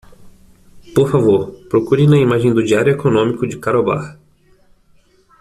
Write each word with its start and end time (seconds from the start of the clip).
Por 0.95 1.07
favor, 1.11 1.43
procure 1.69 2.07
na 2.07 2.17
imagem 2.17 2.51
do 2.55 2.63
Diário 2.63 2.91
Económico 2.91 3.45
de 3.47 3.59
Karobar. 3.59 4.17